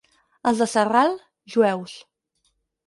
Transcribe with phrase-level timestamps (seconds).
[0.51, 1.13] Els de Sarral,
[1.57, 1.97] jueus.